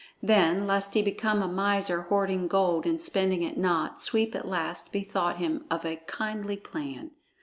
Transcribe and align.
Then, 0.23 0.65
lest 0.65 0.95
he 0.95 1.03
become 1.03 1.43
a 1.43 1.47
miser 1.47 2.01
hoarding 2.01 2.47
gold 2.47 2.87
and 2.87 2.99
spending 2.99 3.43
it 3.43 3.55
not, 3.55 4.01
Sweep 4.01 4.33
at 4.35 4.47
last 4.47 4.91
bethought 4.91 5.37
him 5.37 5.63
of 5.69 5.85
a 5.85 5.97
kindly 6.07 6.57
plan. 6.57 7.11